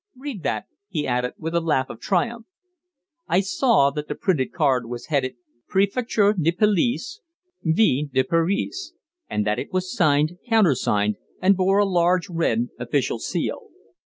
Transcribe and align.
"Read 0.17 0.41
that!" 0.41 0.65
he 0.89 1.05
added, 1.05 1.33
with 1.37 1.53
a 1.53 1.61
laugh 1.61 1.87
of 1.87 1.99
triumph. 1.99 2.47
I 3.27 3.39
saw 3.41 3.91
that 3.91 4.07
the 4.07 4.15
printed 4.15 4.51
card 4.51 4.87
was 4.87 5.05
headed 5.13 5.35
"Préfecture 5.71 6.33
de 6.41 6.51
Police, 6.51 7.21
Ville 7.61 8.07
de 8.11 8.23
Paris," 8.23 8.93
and 9.29 9.45
that 9.45 9.59
it 9.59 9.71
was 9.71 9.95
signed, 9.95 10.39
countersigned, 10.49 11.17
and 11.39 11.55
bore 11.55 11.77
a 11.77 11.85
large 11.85 12.27
red 12.31 12.69
official 12.79 13.19
seal. 13.19 13.67